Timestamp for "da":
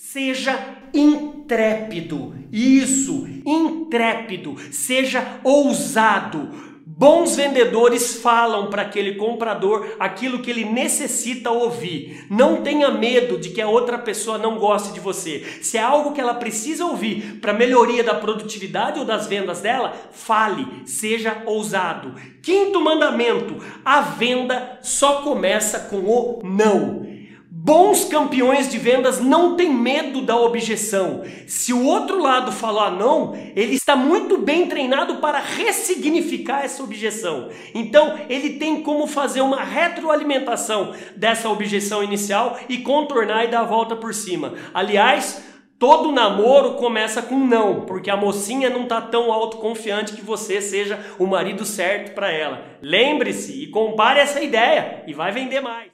18.04-18.14, 30.22-30.36